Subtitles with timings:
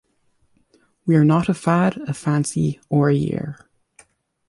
[1.05, 3.67] We're not a fad, a fancy, or a year.